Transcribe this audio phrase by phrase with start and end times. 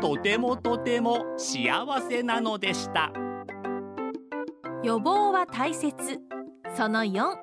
[0.00, 3.12] とてもとても幸せなのでした。
[4.82, 6.20] 予防は大切。
[6.76, 7.36] その4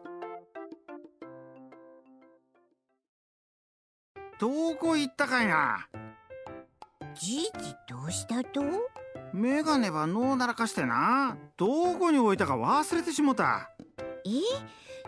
[4.39, 5.88] どこ行ったかいな？
[7.16, 7.49] じいじ
[7.89, 8.61] どうしたと？
[9.33, 11.38] メガネは脳ならかしてな。
[11.58, 13.70] どこに置いたか忘れてしもた。
[14.25, 14.30] え？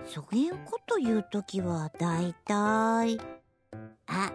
[0.05, 3.19] そげんこと言うときはだいたい
[4.07, 4.31] あ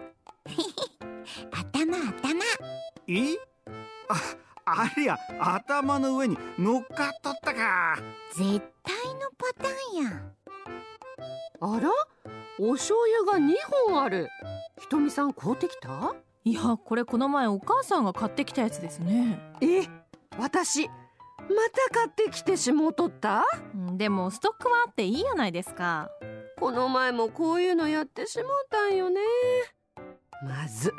[3.13, 3.37] え
[4.07, 4.15] あ
[4.65, 7.97] ありゃ頭の上に乗っかっとったか。
[8.33, 10.09] 絶対のパターンや。
[10.11, 10.33] ん
[11.59, 11.89] あら？
[12.57, 13.53] お醤油が2
[13.89, 14.29] 本ある。
[14.79, 16.15] ひとみさん買うてきた？
[16.45, 19.39] いやこれこの前お母さんが買ってきたやつですね。
[19.59, 19.81] え
[20.39, 20.93] 私ま
[21.89, 23.43] た買ってきてしもうとった？
[23.75, 26.09] うんでもストックはあっていいやないですか。
[26.57, 29.19] この前もこういうのやってしもうたんよね。
[30.43, 30.93] まず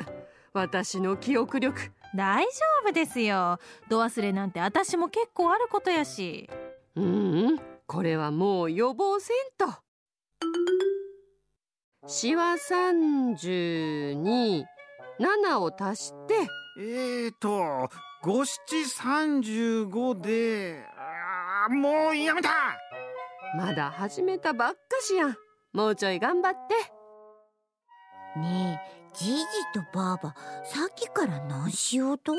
[0.53, 2.49] 私の記憶力大丈
[2.85, 3.59] 夫ですよ。
[3.89, 6.49] 度忘れなんて私も結構あることやし。
[6.95, 7.07] うんう
[7.53, 9.73] んこれはもう予防せんと。
[12.07, 14.63] しわ32
[15.19, 16.47] 7を足して。
[16.79, 17.89] えーと
[18.23, 22.49] 五七三十五であーもうやめた。
[23.57, 25.35] まだ始めたばっかしやん。
[25.73, 26.75] もうちょい頑張って
[28.37, 32.33] ねえじいじとばあばさっきから何しようと？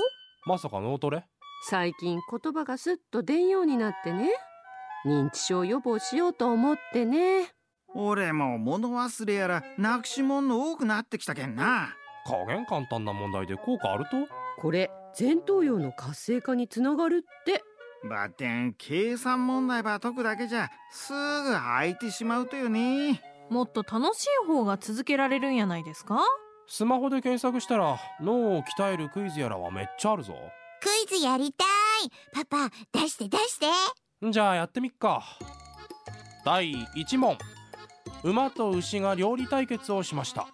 [0.47, 1.25] まさか脳トレ？
[1.69, 4.31] 最近言葉がすっと出んようになってね。
[5.07, 7.49] 認知症予防しようと思ってね。
[7.95, 11.95] 俺も物忘れやらなくしもんの多くなってきたけんな。
[12.27, 14.17] 加減簡単な問題で効果あると？
[14.61, 17.63] これ前頭葉の活性化につながるって。
[18.09, 26.21] ばってん計算問題ば解くだけじゃすぐ空いてしまうとよねもっと楽しい方が続けられるんやないですか？
[26.67, 30.35] スマホで検索したら脳を鍛えるクイズやらはめっちゃあるぞ。
[30.81, 32.45] クイズやりたい。
[32.45, 33.67] パパ出して出して。
[34.31, 35.23] じゃあやってみっか。
[36.45, 37.37] 第1問。
[38.23, 40.47] 馬と牛が料理対決をしました。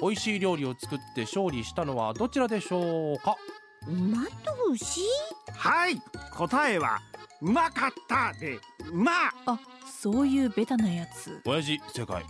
[0.00, 3.36] 美味しい料理を作って勝利したのはどちらでしょうか？
[3.86, 4.32] 馬と
[4.70, 5.00] 牛？
[5.56, 6.00] はい。
[6.32, 7.00] 答えは
[7.40, 8.58] うまかったで
[8.92, 9.12] 馬。
[9.46, 9.58] あ
[10.02, 11.40] そういうベタなやつ。
[11.46, 12.24] 親父正解。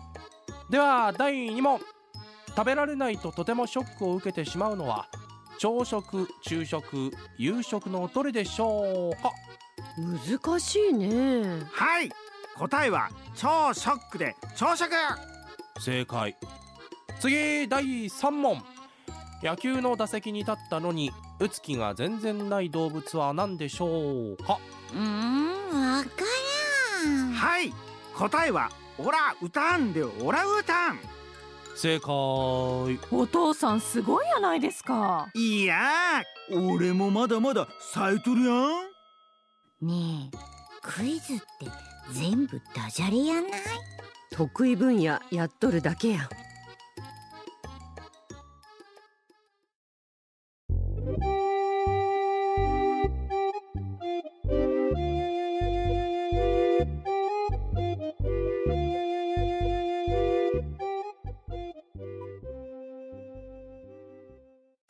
[0.69, 1.81] では第2問。
[2.55, 5.09] 食べられないととてもショックを受けてしまうのは
[5.57, 9.23] 朝食昼食夕食のどれでしょう？
[9.23, 9.33] か
[9.97, 11.63] 難しいね。
[11.73, 12.11] はい
[12.59, 14.91] 答えは超ショックで朝食。
[15.81, 16.37] 正解。
[17.21, 18.63] 次第3問。
[19.43, 24.37] 野球の打席に立ったのに打つ気が全然ない動物は何でしょう？
[24.37, 24.59] か
[24.93, 26.11] うーんわか
[27.43, 27.73] はい
[28.17, 31.01] 答えはオラウタンでオラウタン
[31.75, 32.09] 正解。
[32.09, 35.29] お父さんすごいやないですか。
[35.35, 39.89] いやー俺もまだまだ咲いとるやん。
[39.89, 40.37] ねえ
[40.83, 41.43] クイズって
[42.13, 43.53] 全部ダジャレやない？
[44.31, 46.29] 得意分野やっとるだけやん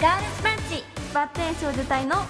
[0.03, 0.83] ガールズパンチ。
[1.15, 2.17] バッテン少女隊の。
[2.17, 2.25] バ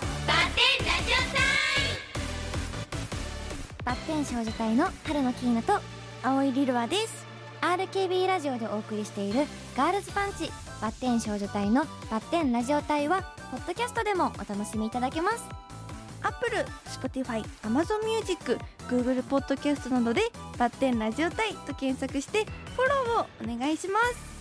[3.95, 4.89] ッテン少女隊の。
[5.05, 5.81] 春野キーナと。
[6.23, 7.27] 青いリルワです。
[7.63, 9.47] RKB ラジオでお送りしている。
[9.75, 10.51] ガールズパンチ。
[10.83, 11.87] バッテン少女隊の。
[12.11, 13.23] バッテンラジオ隊は。
[13.51, 14.35] ポッドキャストでも。
[14.35, 15.43] お楽しみいただけます。
[16.21, 18.59] アップル、Spotify、Amazon Music、
[18.91, 20.21] Google ポッドキャストなどで。
[20.59, 22.45] バッテンラジオ隊と検索して。
[22.77, 24.32] フォローをお願いします